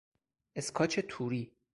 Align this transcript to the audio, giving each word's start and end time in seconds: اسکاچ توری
اسکاچ 0.55 0.99
توری 0.99 1.53